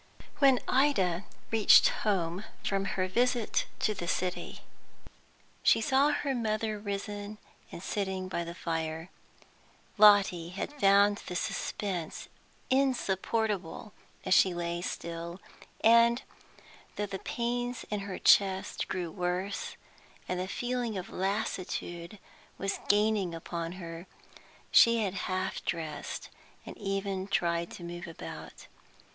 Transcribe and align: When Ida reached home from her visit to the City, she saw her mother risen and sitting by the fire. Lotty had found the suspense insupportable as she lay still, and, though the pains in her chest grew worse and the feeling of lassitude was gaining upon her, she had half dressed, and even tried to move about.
When 0.39 0.59
Ida 0.67 1.25
reached 1.51 1.89
home 1.89 2.43
from 2.65 2.85
her 2.97 3.07
visit 3.07 3.67
to 3.81 3.93
the 3.93 4.07
City, 4.07 4.61
she 5.61 5.79
saw 5.79 6.09
her 6.09 6.33
mother 6.33 6.79
risen 6.79 7.37
and 7.71 7.83
sitting 7.83 8.27
by 8.27 8.43
the 8.43 8.55
fire. 8.55 9.11
Lotty 9.99 10.49
had 10.49 10.73
found 10.81 11.17
the 11.27 11.35
suspense 11.35 12.29
insupportable 12.71 13.93
as 14.25 14.33
she 14.33 14.55
lay 14.55 14.81
still, 14.81 15.39
and, 15.83 16.23
though 16.95 17.05
the 17.05 17.19
pains 17.19 17.85
in 17.91 17.99
her 17.99 18.17
chest 18.17 18.87
grew 18.87 19.11
worse 19.11 19.75
and 20.27 20.39
the 20.39 20.47
feeling 20.47 20.97
of 20.97 21.11
lassitude 21.11 22.17
was 22.57 22.79
gaining 22.89 23.35
upon 23.35 23.73
her, 23.73 24.07
she 24.71 25.03
had 25.03 25.13
half 25.29 25.63
dressed, 25.63 26.29
and 26.65 26.75
even 26.79 27.27
tried 27.27 27.69
to 27.73 27.83
move 27.83 28.07
about. 28.07 28.65